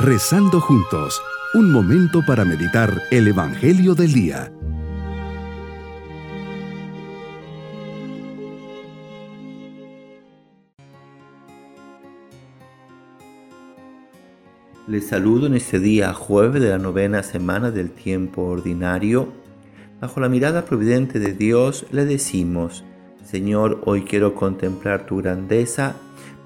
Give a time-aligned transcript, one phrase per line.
[0.00, 1.20] Rezando juntos,
[1.54, 4.52] un momento para meditar el Evangelio del Día.
[14.86, 19.32] Les saludo en este día jueves de la novena semana del tiempo ordinario.
[20.00, 22.84] Bajo la mirada providente de Dios le decimos,
[23.24, 25.96] Señor, hoy quiero contemplar tu grandeza.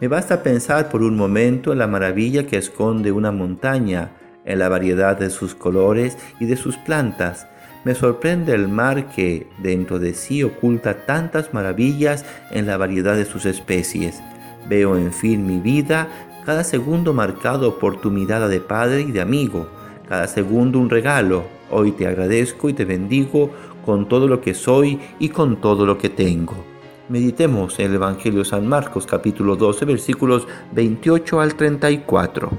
[0.03, 4.11] Me basta pensar por un momento en la maravilla que esconde una montaña,
[4.45, 7.47] en la variedad de sus colores y de sus plantas.
[7.85, 13.25] Me sorprende el mar que dentro de sí oculta tantas maravillas en la variedad de
[13.25, 14.21] sus especies.
[14.69, 16.09] Veo en fin mi vida,
[16.45, 19.69] cada segundo marcado por tu mirada de padre y de amigo,
[20.09, 21.45] cada segundo un regalo.
[21.71, 23.53] Hoy te agradezco y te bendigo
[23.87, 26.73] con todo lo que soy y con todo lo que tengo.
[27.09, 32.51] Meditemos el Evangelio de San Marcos capítulo 12 versículos 28 al 34.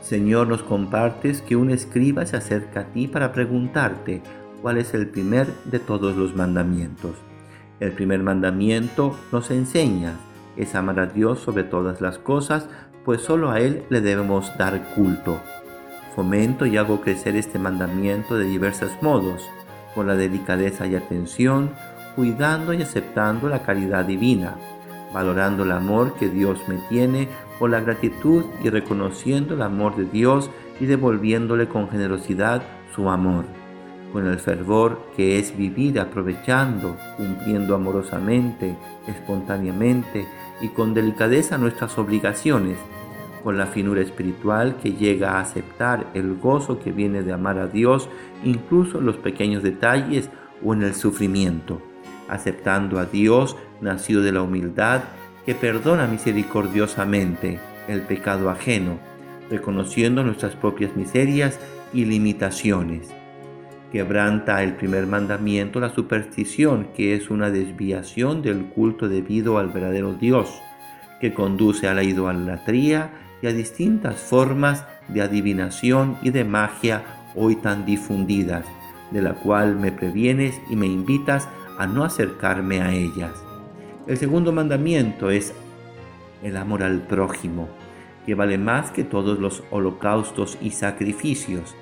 [0.00, 4.22] Señor, nos compartes que un escriba se acerca a ti para preguntarte
[4.62, 7.16] cuál es el primer de todos los mandamientos.
[7.80, 10.14] El primer mandamiento nos enseña
[10.56, 12.68] es amar a Dios sobre todas las cosas,
[13.04, 15.38] pues solo a Él le debemos dar culto.
[16.16, 19.42] Fomento y hago crecer este mandamiento de diversos modos,
[19.94, 21.70] con la delicadeza y atención,
[22.14, 24.56] cuidando y aceptando la caridad divina,
[25.12, 30.04] valorando el amor que Dios me tiene con la gratitud y reconociendo el amor de
[30.04, 32.62] Dios y devolviéndole con generosidad
[32.94, 33.44] su amor,
[34.12, 38.76] con el fervor que es vivir aprovechando, cumpliendo amorosamente,
[39.06, 40.26] espontáneamente
[40.60, 42.78] y con delicadeza nuestras obligaciones,
[43.42, 47.66] con la finura espiritual que llega a aceptar el gozo que viene de amar a
[47.66, 48.08] Dios,
[48.42, 50.30] incluso en los pequeños detalles
[50.64, 51.82] o en el sufrimiento
[52.28, 55.02] aceptando a Dios nacido de la humildad,
[55.46, 57.58] que perdona misericordiosamente
[57.88, 58.98] el pecado ajeno,
[59.50, 61.58] reconociendo nuestras propias miserias
[61.92, 63.08] y limitaciones.
[63.92, 70.14] Quebranta el primer mandamiento la superstición, que es una desviación del culto debido al verdadero
[70.14, 70.50] Dios,
[71.20, 77.02] que conduce a la idolatría y a distintas formas de adivinación y de magia
[77.36, 78.64] hoy tan difundidas,
[79.10, 81.48] de la cual me previenes y me invitas
[81.78, 83.32] a no acercarme a ellas.
[84.06, 85.54] El segundo mandamiento es
[86.42, 87.68] el amor al prójimo,
[88.26, 91.74] que vale más que todos los holocaustos y sacrificios.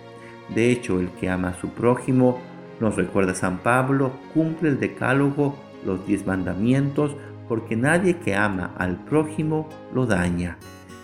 [0.54, 2.41] De hecho, el que ama a su prójimo,
[2.80, 7.16] nos recuerda San Pablo, cumple el decálogo, los diez mandamientos,
[7.48, 10.59] porque nadie que ama al prójimo lo daña.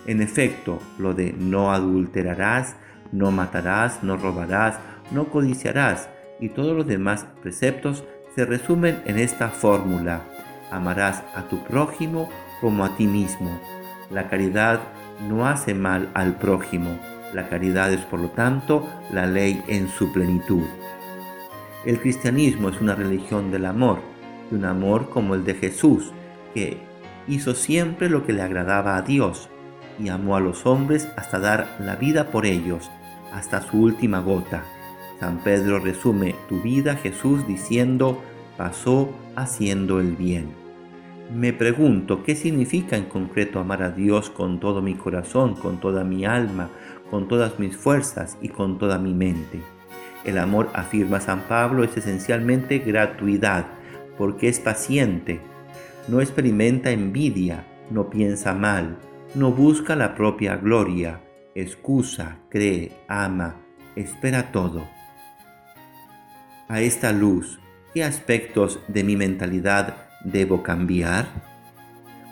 [0.05, 2.75] En efecto, lo de no adulterarás,
[3.11, 4.79] no matarás, no robarás,
[5.11, 8.03] no codiciarás y todos los demás preceptos
[8.35, 10.21] se resumen en esta fórmula.
[10.71, 12.29] Amarás a tu prójimo
[12.61, 13.59] como a ti mismo.
[14.11, 14.79] La caridad
[15.27, 16.99] no hace mal al prójimo.
[17.33, 20.65] La caridad es, por lo tanto, la ley en su plenitud.
[21.85, 23.99] El cristianismo es una religión del amor,
[24.51, 26.11] y un amor como el de Jesús,
[26.53, 26.77] que
[27.27, 29.49] hizo siempre lo que le agradaba a Dios
[29.99, 32.89] y amó a los hombres hasta dar la vida por ellos,
[33.33, 34.63] hasta su última gota.
[35.19, 38.21] San Pedro resume tu vida Jesús diciendo,
[38.57, 40.47] pasó haciendo el bien.
[41.35, 46.05] Me pregunto, ¿qué significa en concreto amar a Dios con todo mi corazón, con toda
[46.05, 46.69] mi alma,
[47.11, 49.59] con todas mis fuerzas y con toda mi mente?
[50.23, 53.65] El amor, afirma San Pablo, es esencialmente gratuidad,
[54.17, 55.41] porque es paciente,
[56.07, 58.97] no experimenta envidia, no piensa mal,
[59.35, 61.21] no busca la propia gloria,
[61.55, 63.57] excusa, cree, ama,
[63.95, 64.98] espera todo
[66.69, 67.59] a esta luz,
[67.95, 71.27] ¿qué aspectos de mi mentalidad debo cambiar?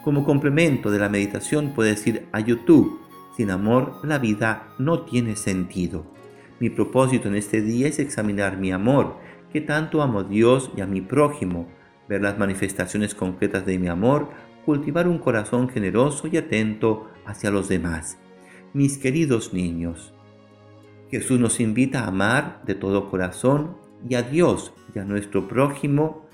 [0.04, 3.02] Como complemento de la meditación puedo decir a YouTube,
[3.36, 6.06] sin amor la vida no tiene sentido.
[6.60, 9.18] Mi propósito en este día es examinar mi amor,
[9.52, 11.68] que tanto amo a Dios y a mi prójimo,
[12.08, 14.30] ver las manifestaciones concretas de mi amor,
[14.66, 18.20] cultivar un corazón generoso y atento hacia los demás.
[18.74, 20.14] Mis queridos niños,
[21.10, 26.26] Jesús nos invita a amar de todo corazón y a Dios y a nuestro prójimo,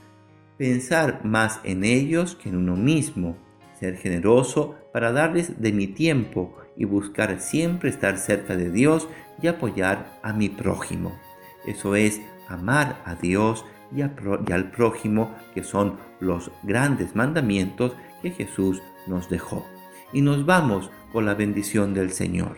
[0.57, 3.38] pensar más en ellos que en uno mismo,
[3.80, 9.07] ser generoso para darles de mi tiempo y buscar siempre estar cerca de Dios
[9.42, 11.18] y apoyar a mi prójimo.
[11.65, 13.65] Eso es amar a Dios
[13.95, 19.65] y, al prójimo, que son los grandes mandamientos que Jesús nos dejó.
[20.12, 22.57] Y nos vamos con la bendición del Señor